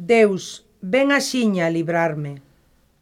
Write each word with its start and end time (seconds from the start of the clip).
Deus, 0.00 0.64
ven 0.80 1.12
axiña 1.12 1.66
a 1.66 1.70
librarme. 1.70 2.40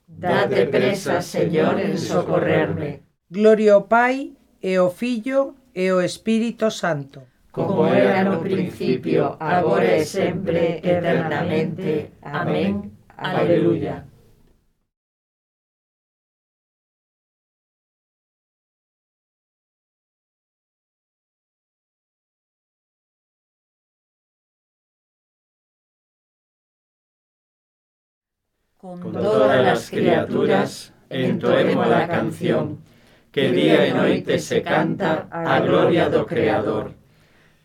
Date 0.09 0.67
presa, 0.67 1.23
Señor, 1.23 1.79
en 1.79 1.95
socorrerme. 1.97 3.07
Gloria 3.31 3.75
ao 3.75 3.87
Pai, 3.87 4.35
e 4.59 4.75
ao 4.75 4.91
Filho, 4.91 5.55
e 5.71 5.95
ao 5.95 6.03
Espírito 6.03 6.75
Santo. 6.75 7.23
Como 7.55 7.87
era 7.87 8.27
no 8.27 8.43
principio, 8.43 9.39
agora 9.39 9.95
e 9.95 10.05
sempre, 10.05 10.83
eternamente. 10.83 12.19
Amén. 12.23 12.91
Aleluya. 13.17 14.08
con 28.79 29.13
todas 29.13 29.61
las 29.65 29.91
criaturas, 29.91 30.95
entoemos 31.11 31.89
la 31.89 32.07
canción 32.07 32.79
que 33.33 33.51
día 33.51 33.83
e 33.83 33.91
noite 33.91 34.39
se 34.39 34.63
canta 34.63 35.27
a 35.35 35.59
gloria 35.59 36.07
do 36.07 36.23
Creador. 36.23 36.95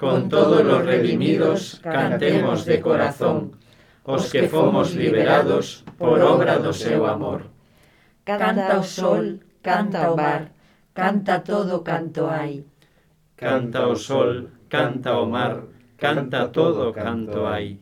Con 0.02 0.26
todos 0.26 0.66
los 0.66 0.82
redimidos 0.82 1.78
cantemos 1.86 2.66
de 2.66 2.82
corazón, 2.82 3.62
os 4.02 4.34
que 4.34 4.50
fomos 4.50 4.98
liberados 4.98 5.86
por 6.02 6.18
obra 6.18 6.58
do 6.58 6.74
seu 6.74 7.06
amor. 7.06 7.46
Canta 8.26 8.82
o 8.82 8.84
sol, 8.84 9.38
canta 9.62 10.10
o 10.10 10.18
mar, 10.18 10.50
canta 10.98 11.46
todo 11.46 11.86
canto 11.86 12.26
hai. 12.26 12.66
Canta 13.38 13.86
o 13.86 13.94
sol, 13.94 14.50
canta 14.66 15.22
o 15.22 15.30
mar, 15.30 15.70
canta 15.94 16.50
todo 16.50 16.90
canto 16.90 17.46
hai. 17.46 17.78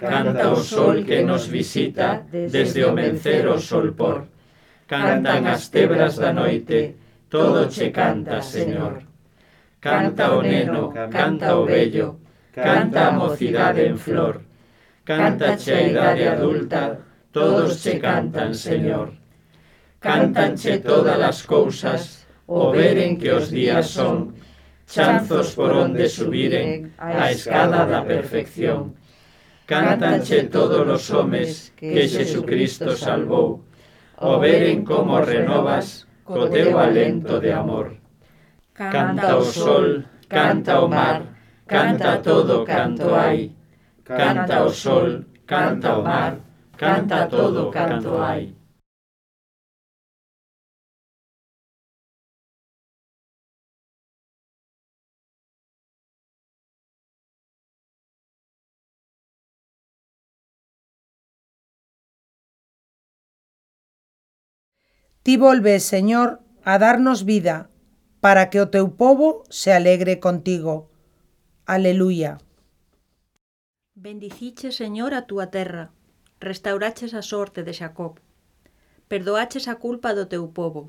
Canta 0.00 0.48
o 0.48 0.56
sol 0.56 1.04
que 1.04 1.20
nos 1.22 1.44
visita 1.52 2.24
desde 2.32 2.88
o 2.88 2.96
mencer 2.96 3.44
o 3.44 3.60
sol 3.60 3.92
por. 3.92 4.24
Cantan 4.88 5.44
as 5.44 5.68
tebras 5.68 6.16
da 6.16 6.32
noite, 6.32 6.96
todo 7.28 7.68
che 7.68 7.92
canta, 7.92 8.40
Señor. 8.40 9.04
Canta 9.78 10.32
o 10.32 10.40
neno, 10.40 10.88
canta 11.12 11.52
o 11.60 11.68
vello, 11.68 12.16
canta 12.48 13.08
a 13.08 13.12
mocidade 13.12 13.84
en 13.92 13.98
flor. 14.00 14.40
Canta 15.04 15.56
che 15.60 15.74
a 15.74 15.82
idade 15.84 16.24
adulta, 16.32 16.96
todos 17.30 17.84
che 17.84 18.00
cantan, 18.00 18.54
Señor. 18.56 19.12
Cantanche 20.00 20.80
todas 20.80 21.20
as 21.20 21.44
cousas, 21.44 22.24
o 22.48 22.72
veren 22.72 23.20
que 23.20 23.36
os 23.36 23.52
días 23.52 23.92
son, 23.92 24.32
chanzos 24.88 25.52
por 25.52 25.76
onde 25.76 26.08
subiren 26.08 26.96
a 26.96 27.30
escada 27.30 27.84
da 27.84 28.00
perfección. 28.00 28.96
Cántanche 29.70 30.50
todos 30.50 30.82
os 30.82 31.04
homes 31.14 31.72
que 31.78 32.02
Xesucristo 32.08 32.90
salvou, 32.96 33.62
o 34.18 34.32
veren 34.42 34.82
como 34.82 35.22
renovas 35.22 36.10
co 36.26 36.50
teu 36.50 36.74
alento 36.74 37.38
de 37.38 37.54
amor. 37.54 37.94
Canta 38.74 39.38
o 39.38 39.38
oh 39.38 39.46
oh 39.46 39.54
sol, 39.62 39.86
canta 40.26 40.82
o 40.82 40.88
mar, 40.90 41.22
canta 41.70 42.18
todo 42.18 42.66
canto 42.66 43.14
hai. 43.14 43.54
Canta 44.02 44.66
o 44.66 44.70
sol, 44.74 45.22
canta 45.46 45.98
o 45.98 46.02
mar, 46.02 46.32
canta 46.74 47.30
todo 47.30 47.70
canto 47.70 48.18
hai. 48.18 48.50
Ti 65.22 65.36
volves, 65.36 65.82
Señor, 65.84 66.40
a 66.64 66.78
darnos 66.78 67.24
vida, 67.24 67.68
para 68.20 68.48
que 68.48 68.60
o 68.60 68.68
teu 68.68 68.96
povo 68.96 69.44
se 69.48 69.72
alegre 69.72 70.20
contigo. 70.20 70.88
Aleluia. 71.66 72.38
Bendiciche, 73.94 74.72
Señor, 74.72 75.12
a 75.12 75.28
túa 75.28 75.52
terra, 75.52 75.92
restauraches 76.40 77.12
a 77.12 77.20
sorte 77.20 77.60
de 77.64 77.76
Xacob, 77.76 78.16
perdoaches 79.08 79.68
a 79.68 79.76
culpa 79.76 80.16
do 80.16 80.24
teu 80.24 80.48
povo, 80.48 80.88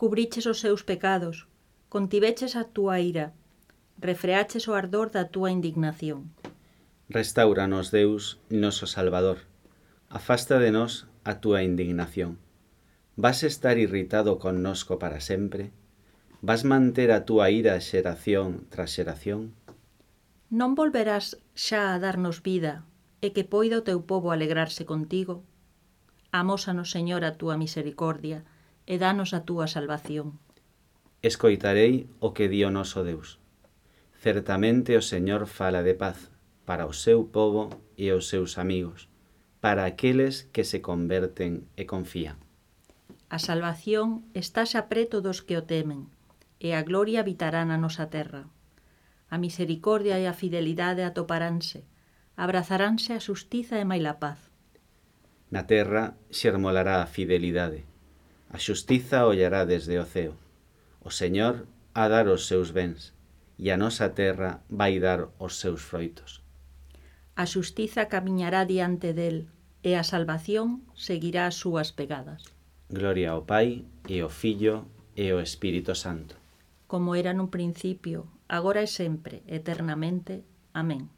cubriches 0.00 0.48
os 0.48 0.56
seus 0.64 0.80
pecados, 0.80 1.44
contiveches 1.92 2.56
a 2.56 2.64
túa 2.64 3.04
ira, 3.04 3.36
refreaches 4.00 4.64
o 4.64 4.72
ardor 4.72 5.12
da 5.12 5.28
túa 5.28 5.52
indignación. 5.52 6.32
Restauranos, 7.12 7.92
Deus, 7.92 8.40
noso 8.48 8.88
Salvador, 8.88 9.44
afasta 10.08 10.56
de 10.56 10.72
nós 10.72 11.04
a 11.20 11.36
túa 11.44 11.60
indignación. 11.60 12.40
Vas 13.16 13.42
estar 13.42 13.76
irritado 13.76 14.38
connosco 14.38 14.98
para 14.98 15.20
sempre? 15.20 15.70
Vas 16.40 16.64
manter 16.64 17.12
a 17.12 17.28
túa 17.28 17.52
ira 17.52 17.76
xeración 17.78 18.64
tras 18.72 18.96
xeración? 18.96 19.52
Non 20.48 20.72
volverás 20.72 21.36
xa 21.52 21.92
a 21.92 22.00
darnos 22.00 22.40
vida 22.40 22.88
e 23.20 23.36
que 23.36 23.44
poida 23.44 23.80
o 23.80 23.86
teu 23.86 24.00
povo 24.08 24.32
alegrarse 24.32 24.88
contigo? 24.88 25.44
Amósanos, 26.32 26.88
Señor, 26.88 27.28
a 27.28 27.36
túa 27.36 27.60
misericordia 27.60 28.48
e 28.88 28.96
danos 28.96 29.36
a 29.36 29.44
túa 29.44 29.68
salvación. 29.68 30.40
Escoitarei 31.20 32.08
o 32.18 32.32
que 32.32 32.48
di 32.48 32.64
o 32.64 32.72
noso 32.72 33.04
Deus. 33.04 33.36
Certamente 34.16 34.96
o 34.96 35.04
Señor 35.04 35.46
fala 35.46 35.84
de 35.84 35.92
paz 35.92 36.32
para 36.64 36.88
o 36.88 36.96
seu 36.96 37.28
povo 37.28 37.68
e 37.94 38.08
os 38.10 38.26
seus 38.32 38.56
amigos, 38.56 39.12
para 39.60 39.84
aqueles 39.84 40.48
que 40.50 40.64
se 40.64 40.80
converten 40.80 41.68
e 41.76 41.84
confían. 41.86 42.41
A 43.32 43.40
salvación 43.40 44.28
está 44.36 44.68
xa 44.68 44.92
preto 44.92 45.24
dos 45.24 45.40
que 45.40 45.56
o 45.56 45.64
temen, 45.64 46.12
e 46.60 46.76
a 46.76 46.84
gloria 46.84 47.24
habitará 47.24 47.64
na 47.64 47.80
nosa 47.80 48.12
terra. 48.12 48.44
A 49.32 49.40
misericordia 49.40 50.20
e 50.20 50.28
a 50.28 50.36
fidelidade 50.36 51.00
atoparánse, 51.00 51.80
abrazaránse 52.36 53.16
a 53.16 53.24
xustiza 53.24 53.80
e 53.80 53.88
maila 53.88 54.12
a 54.12 54.20
paz. 54.20 54.52
Na 55.48 55.64
terra 55.64 56.12
xermolará 56.28 57.00
a 57.00 57.08
fidelidade. 57.08 57.88
A 58.52 58.60
xustiza 58.60 59.24
ollará 59.24 59.64
desde 59.64 59.96
o 59.96 60.04
ceo. 60.04 60.36
O 61.00 61.08
Señor 61.08 61.64
a 61.96 62.12
dar 62.12 62.28
os 62.28 62.44
seus 62.44 62.68
bens, 62.68 63.16
e 63.56 63.72
a 63.72 63.80
nosa 63.80 64.12
terra 64.12 64.60
vai 64.68 65.00
dar 65.00 65.32
os 65.40 65.56
seus 65.56 65.80
froitos. 65.80 66.44
A 67.32 67.48
xustiza 67.48 68.12
camiñará 68.12 68.68
diante 68.68 69.16
del, 69.16 69.48
e 69.80 69.96
a 69.96 70.04
salvación 70.04 70.84
seguirá 70.92 71.48
as 71.48 71.56
súas 71.56 71.96
pegadas. 71.96 72.52
Gloria 72.92 73.32
ao 73.32 73.48
Pai, 73.48 73.88
e 74.04 74.20
ao 74.20 74.28
Filho, 74.28 74.84
e 75.16 75.32
ao 75.32 75.40
Espírito 75.40 75.96
Santo. 75.96 76.36
Como 76.84 77.16
era 77.16 77.32
nun 77.32 77.48
principio, 77.48 78.28
agora 78.52 78.84
e 78.84 78.88
sempre, 78.88 79.40
eternamente. 79.48 80.44
Amén. 80.76 81.08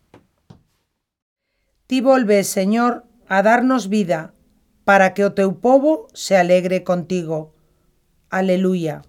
Ti 1.90 1.98
volves, 1.98 2.46
Señor, 2.46 3.02
a 3.26 3.42
darnos 3.42 3.90
vida, 3.90 4.38
para 4.86 5.18
que 5.18 5.26
o 5.26 5.34
teu 5.34 5.58
povo 5.58 6.06
se 6.14 6.38
alegre 6.38 6.86
contigo. 6.86 7.50
Aleluya. 8.30 9.02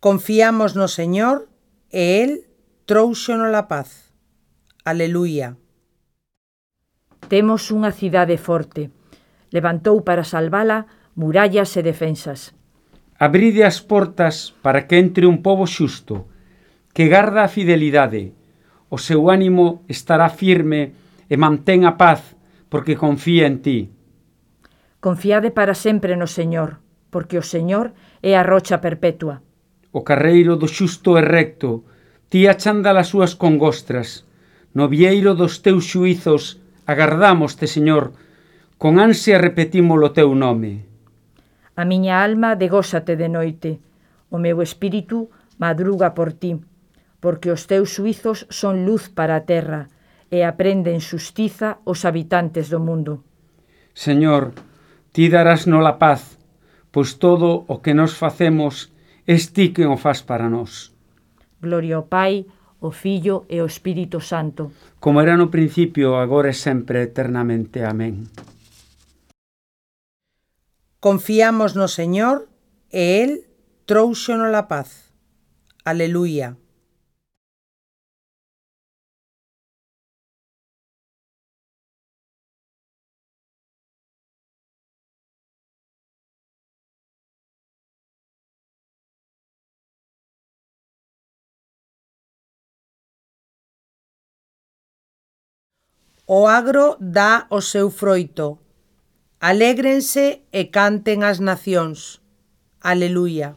Confiamos 0.00 0.76
no 0.76 0.86
Señor 0.86 1.50
e 1.90 2.22
El 2.22 2.46
trouxonos 2.86 3.50
a 3.50 3.66
paz. 3.66 4.14
Aleluia. 4.86 5.58
Temos 7.26 7.74
unha 7.74 7.90
cidade 7.90 8.38
forte. 8.38 8.94
Levantou 9.50 10.06
para 10.06 10.22
salvala 10.22 10.86
murallas 11.18 11.74
e 11.74 11.82
defensas. 11.82 12.54
Abride 13.18 13.66
as 13.66 13.82
portas 13.82 14.54
para 14.62 14.86
que 14.86 15.02
entre 15.02 15.26
un 15.26 15.42
pobo 15.42 15.66
xusto, 15.66 16.30
que 16.94 17.10
garda 17.10 17.42
a 17.42 17.50
fidelidade. 17.50 18.38
O 18.94 19.02
seu 19.02 19.26
ánimo 19.26 19.82
estará 19.90 20.30
firme 20.30 20.94
e 21.26 21.34
mantén 21.34 21.82
a 21.82 21.98
paz, 21.98 22.38
porque 22.70 22.94
confía 22.94 23.50
en 23.50 23.66
ti. 23.66 23.90
Confiade 25.02 25.50
para 25.50 25.74
sempre 25.74 26.14
no 26.14 26.30
Señor, 26.30 26.78
porque 27.10 27.34
o 27.34 27.42
Señor 27.42 27.98
é 28.22 28.38
a 28.38 28.46
rocha 28.46 28.78
perpetua 28.78 29.42
o 29.92 30.04
carreiro 30.04 30.56
do 30.56 30.68
xusto 30.68 31.16
e 31.16 31.22
recto, 31.22 31.84
ti 32.28 32.46
achanda 32.46 32.92
as 32.92 33.08
súas 33.08 33.32
congostras. 33.34 34.24
No 34.76 34.88
vieiro 34.88 35.34
dos 35.34 35.64
teus 35.64 35.88
xuizos 35.88 36.60
agardámoste, 36.84 37.66
Señor, 37.66 38.12
con 38.76 39.00
ansia 39.00 39.38
repetimos 39.40 39.98
o 40.00 40.10
teu 40.12 40.34
nome. 40.34 40.84
A 41.74 41.84
miña 41.84 42.22
alma 42.22 42.56
degósate 42.56 43.16
de 43.16 43.28
noite, 43.28 43.80
o 44.30 44.36
meu 44.36 44.60
espírito 44.60 45.32
madruga 45.56 46.12
por 46.14 46.32
ti, 46.32 46.60
porque 47.20 47.50
os 47.50 47.66
teus 47.66 47.96
suizos 47.96 48.46
son 48.48 48.84
luz 48.84 49.08
para 49.08 49.36
a 49.36 49.44
terra 49.48 49.88
e 50.30 50.44
aprenden 50.44 51.00
xustiza 51.00 51.80
os 51.88 52.04
habitantes 52.04 52.68
do 52.68 52.78
mundo. 52.78 53.24
Señor, 53.96 54.52
ti 55.12 55.32
darás 55.32 55.66
no 55.66 55.80
la 55.80 55.98
paz, 55.98 56.36
pois 56.92 57.16
todo 57.16 57.64
o 57.66 57.80
que 57.82 57.96
nos 57.96 58.14
facemos 58.14 58.92
Es 59.28 59.52
ti 59.52 59.76
que 59.76 59.84
o 59.84 60.00
faz 60.00 60.24
para 60.24 60.48
nós. 60.48 60.88
Gloria 61.60 62.00
ao 62.00 62.08
Pai, 62.08 62.48
o 62.80 62.88
Filho 62.90 63.44
e 63.44 63.60
o 63.60 63.66
Espírito 63.68 64.24
Santo. 64.24 64.72
Como 64.98 65.20
era 65.20 65.36
no 65.36 65.52
principio, 65.52 66.16
agora 66.16 66.48
e 66.48 66.56
sempre, 66.56 67.04
eternamente. 67.04 67.84
Amén. 67.84 68.24
Confiamos 70.96 71.76
no 71.76 71.92
Señor 71.92 72.48
e 72.88 73.20
El 73.20 73.44
tróuxonos 73.84 74.48
a 74.56 74.64
paz. 74.64 75.12
Aleluia. 75.84 76.56
O 96.30 96.46
agro 96.46 97.00
dá 97.00 97.48
o 97.48 97.64
seu 97.64 97.88
froito. 97.88 98.60
Alégrense 99.40 100.44
e 100.52 100.68
canten 100.68 101.24
as 101.24 101.40
nacións. 101.40 102.20
Aleluia. 102.84 103.56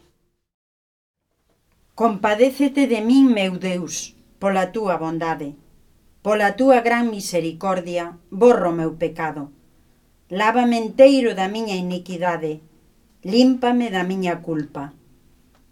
Compadécete 1.92 2.88
de 2.88 3.04
min, 3.04 3.28
meu 3.28 3.60
Deus, 3.60 4.16
pola 4.40 4.72
túa 4.72 4.96
bondade. 4.96 5.52
Pola 6.24 6.56
túa 6.56 6.80
gran 6.80 7.12
misericordia, 7.12 8.16
borro 8.32 8.72
o 8.72 8.78
meu 8.80 8.96
pecado. 8.96 9.52
Lávame 10.32 10.80
enteiro 10.80 11.36
da 11.36 11.52
miña 11.52 11.76
iniquidade, 11.76 12.64
límpame 13.20 13.92
da 13.92 14.00
miña 14.00 14.40
culpa. 14.40 14.96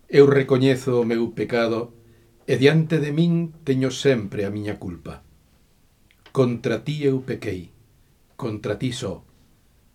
Eu 0.04 0.28
recoñezo 0.28 1.00
o 1.00 1.08
meu 1.08 1.32
pecado 1.32 1.96
e 2.44 2.60
diante 2.60 3.00
de 3.00 3.08
min 3.16 3.56
teño 3.64 3.88
sempre 3.88 4.44
a 4.44 4.52
miña 4.52 4.76
culpa. 4.76 5.29
Contra 6.32 6.78
ti 6.78 7.02
eu 7.02 7.22
pequei, 7.26 7.70
contra 8.36 8.76
ti 8.76 8.92
só, 8.92 9.24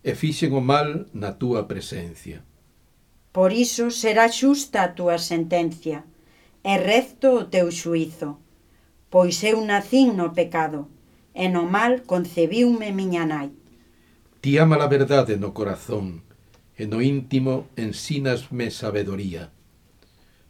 e 0.03 0.11
fixen 0.15 0.51
o 0.51 0.59
mal 0.59 1.07
na 1.13 1.31
túa 1.39 1.63
presencia. 1.63 2.43
Por 3.31 3.55
iso 3.55 3.87
será 3.87 4.27
xusta 4.27 4.83
a 4.83 4.91
túa 4.91 5.15
sentencia, 5.15 6.03
e 6.59 6.75
recto 6.75 7.39
o 7.39 7.45
teu 7.47 7.71
xuízo, 7.71 8.35
pois 9.09 9.39
eu 9.47 9.63
nacín 9.63 10.19
no 10.19 10.35
pecado, 10.35 10.91
e 11.31 11.47
no 11.47 11.63
mal 11.71 12.03
concebiume 12.03 12.91
miña 12.91 13.23
nai. 13.23 13.55
Ti 14.43 14.59
ama 14.59 14.75
a 14.83 14.91
verdade 14.91 15.39
no 15.39 15.55
corazón, 15.55 16.19
e 16.75 16.83
no 16.83 16.99
íntimo 16.99 17.71
ensinasme 17.79 18.75
sabedoría. 18.75 19.55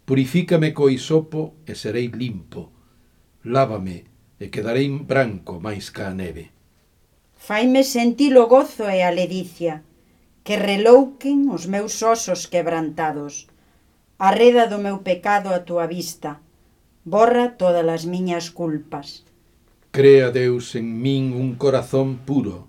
Purifícame 0.02 0.74
co 0.74 0.90
isopo 0.90 1.54
e 1.62 1.78
serei 1.78 2.10
limpo, 2.10 2.74
lávame 3.46 4.15
e 4.40 4.48
quedarei 4.52 4.88
branco 4.88 5.60
máis 5.60 5.88
ca 5.88 6.12
a 6.12 6.14
neve. 6.14 6.52
Faime 7.36 7.84
sentir 7.84 8.36
o 8.36 8.46
gozo 8.46 8.84
e 8.88 9.00
a 9.00 9.10
ledicia, 9.10 9.84
que 10.44 10.56
relouquen 10.56 11.48
os 11.50 11.66
meus 11.66 12.02
osos 12.02 12.46
quebrantados. 12.46 13.48
Arreda 14.18 14.64
do 14.66 14.78
meu 14.78 15.04
pecado 15.04 15.52
a 15.52 15.60
tua 15.68 15.86
vista, 15.86 16.40
borra 17.04 17.54
todas 17.60 17.86
as 17.86 18.04
miñas 18.04 18.50
culpas. 18.50 19.24
Crea 19.92 20.30
Deus 20.30 20.74
en 20.74 20.88
min 21.00 21.32
un 21.32 21.56
corazón 21.56 22.20
puro, 22.28 22.68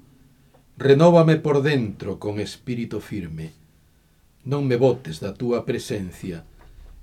renóvame 0.78 1.36
por 1.36 1.64
dentro 1.64 2.20
con 2.20 2.40
espírito 2.40 3.00
firme. 3.00 3.52
Non 4.48 4.64
me 4.64 4.78
botes 4.80 5.20
da 5.20 5.36
túa 5.36 5.68
presencia, 5.68 6.48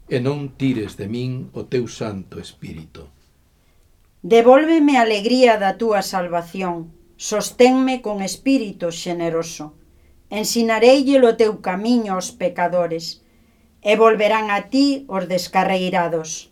e 0.09 0.21
non 0.21 0.57
tires 0.57 0.97
de 1.01 1.09
min 1.09 1.53
o 1.53 1.65
teu 1.69 1.89
santo 1.89 2.37
espírito. 2.41 3.09
Devólveme 4.25 4.97
a 4.97 5.05
alegría 5.05 5.61
da 5.61 5.77
túa 5.77 6.01
salvación, 6.01 6.97
sosténme 7.21 8.01
con 8.01 8.25
espírito 8.25 8.89
xeneroso. 8.89 9.77
Ensinareille 10.33 11.21
o 11.21 11.37
teu 11.37 11.61
camiño 11.61 12.17
aos 12.17 12.33
pecadores, 12.33 13.21
e 13.85 13.93
volverán 14.01 14.49
a 14.49 14.73
ti 14.73 15.05
os 15.13 15.29
descarreirados. 15.29 16.49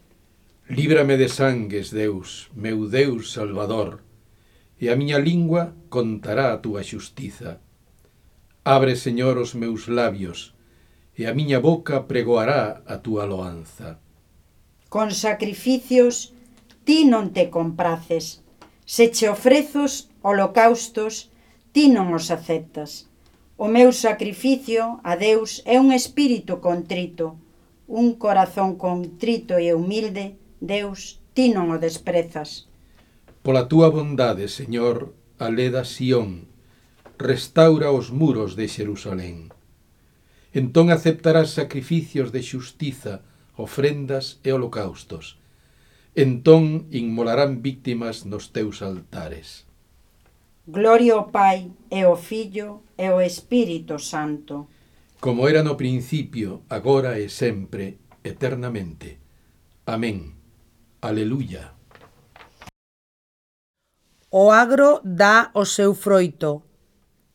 Líbrame 0.68 1.16
de 1.16 1.32
sangues, 1.32 1.88
Deus, 1.88 2.52
meu 2.52 2.92
Deus 2.92 3.32
Salvador, 3.32 4.04
e 4.76 4.92
a 4.92 4.94
miña 5.00 5.16
lingua 5.16 5.72
contará 5.88 6.52
a 6.52 6.60
túa 6.60 6.84
xustiza. 6.84 7.56
Abre, 8.68 9.00
Señor, 9.00 9.40
os 9.40 9.56
meus 9.56 9.88
labios, 9.88 10.52
e 11.16 11.24
a 11.24 11.32
miña 11.32 11.56
boca 11.56 12.04
pregoará 12.04 12.84
a 12.84 13.00
túa 13.00 13.24
loanza. 13.24 13.96
Con 14.92 15.08
sacrificios 15.16 16.36
ti 16.84 17.04
non 17.04 17.32
te 17.32 17.50
compraces. 17.50 18.42
Se 18.84 19.10
che 19.10 19.28
ofrezos 19.28 20.10
holocaustos, 20.22 21.30
ti 21.72 21.88
non 21.88 22.12
os 22.12 22.30
aceptas. 22.30 23.08
O 23.56 23.68
meu 23.68 23.92
sacrificio 23.92 24.98
a 25.06 25.14
Deus 25.16 25.62
é 25.64 25.78
un 25.78 25.92
espírito 25.92 26.60
contrito, 26.60 27.38
un 27.86 28.18
corazón 28.18 28.76
contrito 28.76 29.54
e 29.58 29.70
humilde, 29.72 30.34
Deus, 30.58 31.22
ti 31.34 31.52
non 31.54 31.70
o 31.70 31.78
desprezas. 31.78 32.66
Pola 33.42 33.66
túa 33.70 33.90
bondade, 33.90 34.46
Señor, 34.46 35.14
aleda 35.38 35.82
Sión, 35.84 36.46
restaura 37.18 37.90
os 37.90 38.10
muros 38.10 38.54
de 38.58 38.66
Xerusalén. 38.66 39.50
Entón 40.52 40.90
aceptarás 40.90 41.54
sacrificios 41.54 42.30
de 42.34 42.42
xustiza, 42.42 43.24
ofrendas 43.56 44.38
e 44.46 44.52
holocaustos, 44.52 45.41
entón 46.14 46.88
inmolarán 46.92 47.62
víctimas 47.62 48.26
nos 48.26 48.52
teus 48.52 48.82
altares. 48.82 49.64
Gloria 50.66 51.14
ao 51.14 51.32
Pai 51.32 51.72
e 51.90 52.04
ao 52.04 52.16
Filho 52.16 52.82
e 52.96 53.06
ao 53.06 53.20
Espírito 53.20 53.98
Santo. 53.98 54.68
Como 55.18 55.48
era 55.48 55.62
no 55.62 55.76
principio, 55.76 56.62
agora 56.68 57.18
e 57.18 57.28
sempre, 57.28 57.98
eternamente. 58.22 59.18
Amén. 59.86 60.34
Aleluya. 61.00 61.74
O 64.30 64.50
agro 64.50 65.00
dá 65.04 65.50
o 65.54 65.64
seu 65.64 65.94
froito. 65.94 66.62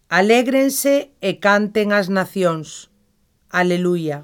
Alégrense 0.09 1.11
e 1.19 1.35
canten 1.35 1.91
as 1.91 2.07
nacións. 2.07 2.89
Aleluia. 3.51 4.23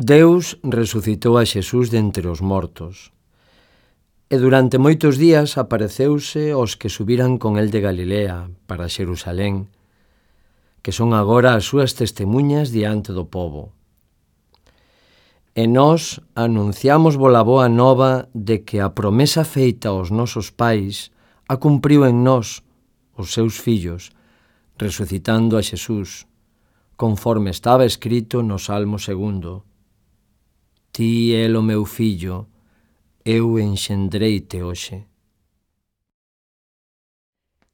Deus 0.00 0.56
resucitou 0.64 1.36
a 1.36 1.44
Xesús 1.44 1.92
dentre 1.92 2.24
os 2.24 2.40
mortos 2.40 3.12
e 4.32 4.40
durante 4.40 4.80
moitos 4.80 5.20
días 5.20 5.60
apareceuse 5.60 6.56
aos 6.56 6.72
que 6.72 6.88
subiran 6.88 7.36
con 7.36 7.60
el 7.60 7.68
de 7.68 7.84
Galilea 7.84 8.48
para 8.64 8.88
Xerusalén, 8.88 9.68
que 10.80 10.88
son 10.88 11.12
agora 11.12 11.52
as 11.52 11.68
súas 11.68 11.92
testemunhas 11.92 12.72
diante 12.72 13.12
do 13.12 13.28
povo. 13.28 13.76
E 15.52 15.68
nós 15.68 16.24
anunciamos 16.32 17.20
vola 17.20 17.44
boa 17.44 17.68
nova 17.68 18.32
de 18.32 18.64
que 18.64 18.80
a 18.80 18.96
promesa 18.96 19.44
feita 19.44 19.92
aos 19.92 20.08
nosos 20.08 20.48
pais 20.48 21.12
a 21.44 21.60
cumpriu 21.60 22.08
en 22.08 22.24
nós, 22.24 22.64
os 23.20 23.36
seus 23.36 23.60
fillos, 23.60 24.16
resucitando 24.80 25.60
a 25.60 25.62
Xesús, 25.62 26.24
conforme 26.96 27.52
estaba 27.52 27.84
escrito 27.84 28.40
no 28.40 28.56
Salmo 28.56 28.96
segundo. 28.96 29.68
Ti 30.92 31.34
el 31.34 31.54
o 31.54 31.62
meu 31.62 31.84
fillo, 31.86 32.48
eu 33.24 33.60
enxendreite 33.60 34.58
hoxe. 34.60 35.06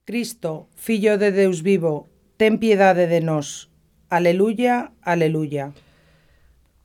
Cristo, 0.04 0.68
Fillo 0.76 1.16
de 1.16 1.32
Deus 1.32 1.64
vivo, 1.64 2.12
ten 2.36 2.60
piedade 2.60 3.08
de 3.08 3.24
nós. 3.24 3.72
Aleluya, 4.12 4.92
aleluya. 5.00 5.72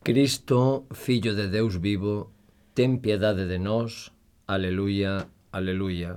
Cristo, 0.08 0.88
Fillo 0.96 1.36
de 1.36 1.52
Deus 1.52 1.76
vivo, 1.84 2.32
ten 2.80 3.04
piedade 3.04 3.46
de 3.46 3.60
nós. 3.60 4.16
Aleluya, 4.48 5.28
aleluya. 5.52 6.16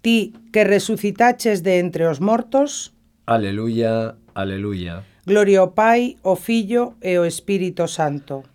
Ti 0.00 0.32
que 0.50 0.64
resucitaches 0.64 1.60
de 1.60 1.84
entre 1.84 2.08
os 2.08 2.18
mortos. 2.18 2.96
Aleluya, 3.28 4.16
aleluya. 4.32 5.04
Gloria 5.28 5.60
ao 5.60 5.76
Pai, 5.76 6.16
ao 6.24 6.34
Fillo 6.34 6.96
e 7.04 7.20
ao 7.20 7.28
Espírito 7.28 7.84
Santo 7.86 8.49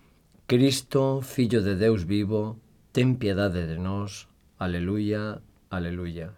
Cristo, 0.48 1.22
Fillo 1.24 1.64
de 1.64 1.74
Deus 1.74 2.06
vivo, 2.06 2.62
ten 2.94 3.18
piedade 3.18 3.66
de 3.66 3.82
nós. 3.82 4.30
Aleluya, 4.62 5.42
aleluya. 5.74 6.38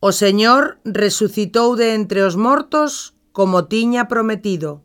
O 0.00 0.16
Señor 0.16 0.80
resucitou 0.82 1.76
de 1.76 1.92
entre 1.92 2.24
os 2.24 2.40
mortos 2.40 3.12
como 3.36 3.68
tiña 3.68 4.08
prometido. 4.08 4.80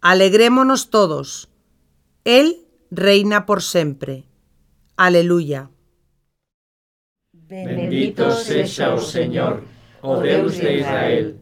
Alegrémonos 0.00 0.88
todos. 0.88 1.52
El 2.24 2.64
reina 2.88 3.44
por 3.44 3.60
sempre. 3.60 4.24
Aleluya. 4.96 5.70
Bendito 7.32 8.30
sexa 8.30 8.94
o 8.94 8.98
Señor, 9.02 9.66
oh 10.02 10.14
o 10.14 10.22
Deus 10.22 10.54
de 10.54 10.78
Israel, 10.78 11.34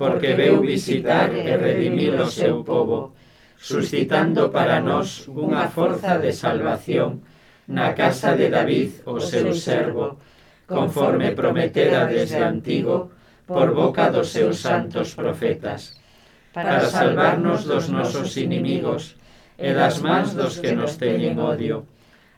porque 0.00 0.32
veu 0.32 0.64
visitar 0.64 1.28
e 1.36 1.44
redimir 1.60 2.16
o 2.16 2.24
seu 2.24 2.64
povo, 2.64 3.12
suscitando 3.60 4.48
para 4.48 4.80
nós 4.80 5.28
unha 5.28 5.68
forza 5.68 6.16
de 6.16 6.32
salvación 6.32 7.20
na 7.68 7.92
casa 7.92 8.32
de 8.32 8.48
David, 8.48 9.04
o 9.04 9.20
seu 9.20 9.52
servo, 9.52 10.16
conforme 10.64 11.36
prometera 11.36 12.08
desde 12.08 12.40
antigo 12.40 13.12
por 13.44 13.76
boca 13.76 14.08
dos 14.08 14.32
seus 14.32 14.64
santos 14.64 15.12
profetas, 15.12 16.00
para 16.48 16.80
salvarnos 16.88 17.68
dos 17.68 17.92
nosos 17.92 18.40
inimigos 18.40 19.20
e 19.60 19.76
das 19.76 20.00
mans 20.00 20.32
dos 20.32 20.56
que 20.64 20.72
nos 20.72 20.96
teñen 20.96 21.36
odio, 21.36 21.84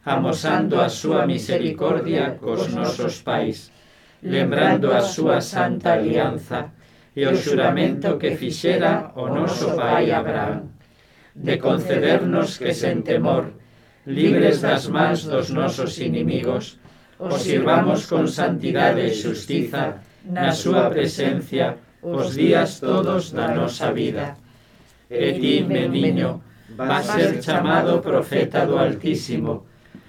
amosando 0.08 0.80
a 0.80 0.88
súa 0.88 1.28
misericordia 1.28 2.40
cos 2.40 2.72
nosos 2.72 3.20
pais, 3.20 3.68
lembrando 4.24 4.88
a 4.90 5.04
súa 5.04 5.44
santa 5.44 6.00
alianza 6.00 6.72
e 7.12 7.28
o 7.28 7.36
xuramento 7.36 8.16
que 8.16 8.32
fixera 8.40 9.12
o 9.20 9.28
noso 9.28 9.76
pai 9.76 10.08
Abraham, 10.08 10.72
de 11.36 11.60
concedernos 11.60 12.56
que 12.56 12.72
sen 12.72 13.04
temor, 13.04 13.52
libres 14.08 14.64
das 14.64 14.88
mans 14.88 15.28
dos 15.28 15.52
nosos 15.52 16.00
inimigos, 16.00 16.80
os 17.20 17.44
sirvamos 17.44 18.08
con 18.08 18.24
santidade 18.32 19.04
e 19.04 19.12
xustiza 19.12 20.00
na 20.24 20.56
súa 20.56 20.88
presencia 20.88 21.76
os 22.00 22.32
días 22.32 22.80
todos 22.80 23.36
da 23.36 23.52
nosa 23.52 23.92
vida. 23.92 24.40
E 25.10 25.36
ti, 25.36 25.54
meniño, 25.68 26.40
vas 26.80 27.06
ser 27.12 27.42
chamado 27.44 28.00
profeta 28.00 28.64
do 28.64 28.78
Altísimo, 28.78 29.68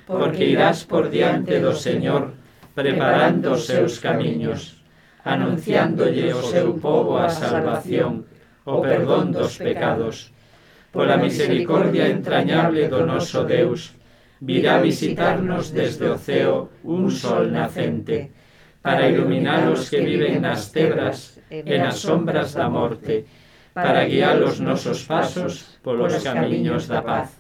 porque 0.10 0.50
irás 0.50 0.90
por 0.90 1.14
diante 1.14 1.62
do 1.62 1.78
Señor, 1.78 2.34
preparando 2.74 3.54
os 3.54 3.70
seus 3.70 4.02
camiños, 4.02 4.82
anunciándolle 5.22 6.34
o 6.34 6.42
seu 6.42 6.82
povo 6.82 7.22
a 7.22 7.30
salvación, 7.30 8.26
o 8.66 8.82
perdón 8.82 9.30
dos 9.30 9.62
pecados. 9.62 10.34
Pola 10.90 11.14
misericordia 11.22 12.10
entrañable 12.10 12.90
do 12.90 13.06
noso 13.06 13.46
Deus, 13.46 13.94
virá 14.42 14.82
visitarnos 14.82 15.70
desde 15.70 16.10
o 16.10 16.18
ceo 16.18 16.74
un 16.82 17.14
sol 17.14 17.54
nacente, 17.54 18.34
para 18.82 19.06
iluminar 19.06 19.70
os 19.70 19.94
que 19.94 20.02
viven 20.02 20.42
nas 20.42 20.74
tebras 20.74 21.38
e 21.54 21.78
nas 21.78 22.02
sombras 22.02 22.58
da 22.58 22.66
morte, 22.66 23.30
para 23.78 24.10
guiar 24.10 24.42
os 24.42 24.58
nosos 24.58 25.06
pasos 25.06 25.78
polos 25.86 26.18
camiños 26.26 26.90
da 26.90 27.06
paz. 27.06 27.39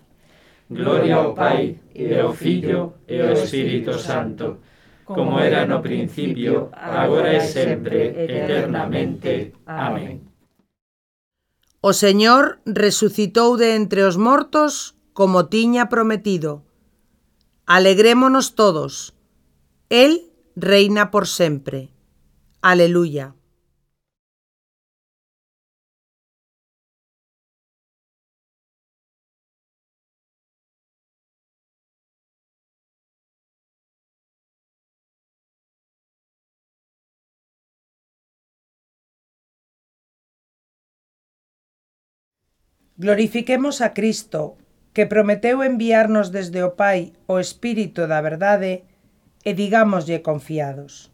Gloria 0.69 1.15
ao 1.15 1.33
Pai, 1.33 1.81
e 1.95 2.13
ao 2.13 2.31
Filho, 2.31 3.01
e 3.07 3.19
ao 3.19 3.33
Espírito 3.33 3.97
Santo, 3.97 4.61
como 5.03 5.39
era 5.39 5.65
no 5.65 5.81
principio, 5.81 6.69
agora 6.71 7.33
e 7.33 7.41
sempre, 7.41 8.13
eternamente. 8.13 9.53
Amén. 9.65 10.29
O 11.81 11.93
Señor 11.93 12.59
resucitou 12.67 13.57
de 13.57 13.73
entre 13.73 14.05
os 14.05 14.13
mortos 14.13 14.93
como 15.17 15.49
tiña 15.49 15.89
prometido. 15.89 16.61
Alegrémonos 17.65 18.53
todos. 18.53 19.17
El 19.89 20.29
reina 20.55 21.09
por 21.09 21.25
sempre. 21.25 21.89
Aleluya. 22.61 23.38
Glorifiquemos 42.99 43.79
a 43.79 43.95
Cristo, 43.95 44.59
que 44.91 45.07
prometeu 45.07 45.63
enviarnos 45.63 46.35
desde 46.35 46.59
o 46.67 46.75
Pai 46.75 47.15
o 47.31 47.39
Espírito 47.39 48.11
da 48.11 48.19
verdade, 48.19 48.83
e 49.47 49.55
digámoslle 49.55 50.19
confiados. 50.19 51.07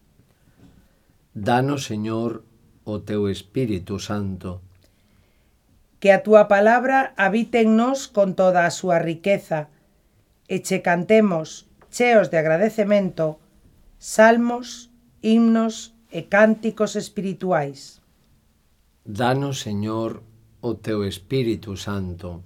Danos, 1.37 1.85
Señor, 1.85 2.41
o 2.89 3.05
teu 3.05 3.29
Espírito 3.29 4.01
Santo. 4.01 4.65
Que 6.01 6.09
a 6.09 6.25
túa 6.25 6.49
palabra 6.49 7.13
habite 7.21 7.61
en 7.61 7.77
nós 7.77 8.09
con 8.09 8.33
toda 8.33 8.65
a 8.65 8.73
súa 8.73 8.97
riqueza, 8.97 9.69
e 10.49 10.65
che 10.65 10.81
cantemos, 10.81 11.69
cheos 11.93 12.33
de 12.33 12.41
agradecemento, 12.41 13.37
salmos, 14.01 14.89
himnos 15.21 15.93
e 16.09 16.25
cánticos 16.33 16.97
espirituais. 16.97 18.01
Danos, 19.05 19.61
Señor, 19.61 20.25
o 20.65 20.73
teu 20.73 21.05
Espírito 21.05 21.77
Santo. 21.77 22.41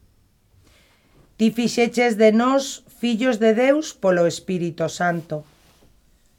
Ti 1.40 1.56
fixeches 1.56 2.20
de 2.20 2.36
nós 2.36 2.84
fillos 3.00 3.40
de 3.40 3.56
Deus 3.56 3.96
polo 3.96 4.28
Espírito 4.28 4.92
Santo. 4.92 5.48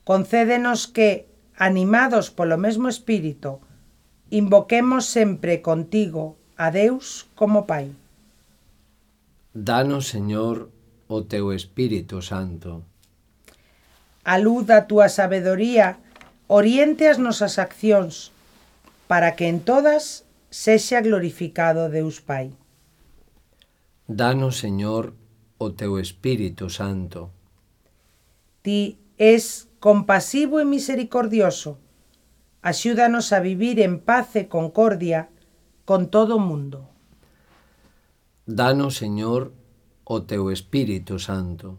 Concédenos 0.04 0.84
que, 0.84 1.24
animados 1.56 2.28
polo 2.28 2.60
mesmo 2.60 2.92
Espírito, 2.92 3.64
invoquemos 4.28 5.08
sempre 5.08 5.64
contigo 5.64 6.36
a 6.60 6.68
Deus 6.68 7.24
como 7.32 7.64
Pai. 7.64 7.96
Danos, 9.56 10.12
Señor, 10.12 10.68
o 11.08 11.24
teu 11.24 11.48
Espírito 11.48 12.20
Santo. 12.20 12.84
A 14.20 14.36
luz 14.36 14.68
da 14.68 14.84
túa 14.84 15.08
sabedoría 15.08 15.96
oriente 16.44 17.08
as 17.08 17.16
nosas 17.16 17.56
accións, 17.56 18.36
para 19.08 19.32
que 19.32 19.48
en 19.48 19.64
todas 19.64 20.28
sexa 20.50 21.00
glorificado 21.00 21.88
Deus 21.88 22.20
Pai. 22.20 22.50
Danos, 24.06 24.58
Señor, 24.58 25.14
o 25.58 25.70
teu 25.70 25.98
Espírito 26.02 26.68
Santo. 26.68 27.30
Ti 28.62 28.98
es 29.16 29.70
compasivo 29.78 30.58
e 30.58 30.66
misericordioso. 30.66 31.78
Axúdanos 32.60 33.32
a 33.32 33.40
vivir 33.40 33.78
en 33.78 34.02
paz 34.02 34.34
e 34.34 34.50
concordia 34.50 35.30
con 35.86 36.10
todo 36.10 36.36
o 36.36 36.42
mundo. 36.42 36.90
Danos, 38.44 38.98
Señor, 38.98 39.54
o 40.02 40.26
teu 40.26 40.50
Espírito 40.50 41.22
Santo. 41.22 41.78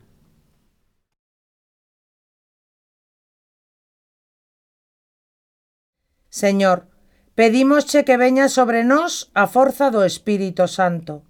Señor, 6.31 6.87
pedímosche 7.35 8.07
que 8.07 8.15
veña 8.15 8.47
sobre 8.47 8.87
nós 8.87 9.27
a 9.35 9.51
forza 9.51 9.91
do 9.91 10.07
Espírito 10.07 10.63
Santo, 10.71 11.27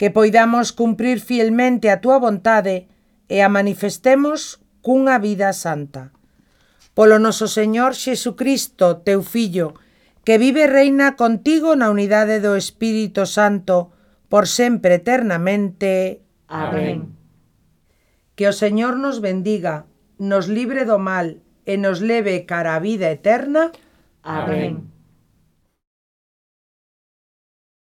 que 0.00 0.08
poidamos 0.08 0.72
cumprir 0.72 1.20
fielmente 1.20 1.92
a 1.92 2.00
túa 2.00 2.16
vontade 2.16 2.88
e 3.28 3.44
a 3.44 3.52
manifestemos 3.52 4.64
cunha 4.80 5.20
vida 5.20 5.52
santa. 5.52 6.16
Polo 6.96 7.20
noso 7.20 7.44
Señor 7.44 7.92
Xesucristo, 7.92 9.04
teu 9.04 9.20
Fillo, 9.20 9.76
que 10.24 10.40
vive 10.40 10.64
e 10.64 10.72
reina 10.72 11.12
contigo 11.12 11.76
na 11.76 11.92
unidade 11.92 12.40
do 12.40 12.56
Espírito 12.56 13.28
Santo, 13.28 13.92
por 14.32 14.48
sempre 14.48 14.96
eternamente. 14.96 16.24
Amén. 16.48 17.12
Que 18.32 18.48
o 18.48 18.54
Señor 18.56 18.96
nos 18.96 19.20
bendiga, 19.20 19.84
nos 20.16 20.48
libre 20.48 20.88
do 20.88 20.96
mal 20.96 21.44
e 21.68 21.76
nos 21.76 22.00
leve 22.00 22.48
cara 22.48 22.74
a 22.76 22.80
vida 22.80 23.12
eterna. 23.12 23.76
Amén. 24.26 24.74
Amén. 24.74 24.95